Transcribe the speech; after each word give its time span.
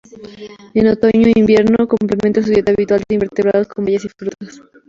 En 0.73 0.87
otoño 0.87 1.27
e 1.27 1.39
invierno, 1.39 1.87
complementa 1.87 2.41
su 2.41 2.49
dieta 2.49 2.71
habitual 2.71 3.03
de 3.07 3.13
invertebrados 3.13 3.67
con 3.67 3.85
bayas 3.85 4.05
y 4.05 4.09
frutas. 4.09 4.59